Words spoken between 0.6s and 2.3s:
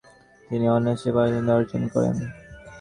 অনায়াসে পারদর্শিতা অর্জন করেন।